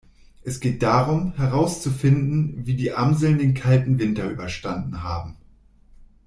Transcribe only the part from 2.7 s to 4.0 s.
die Amseln den kalten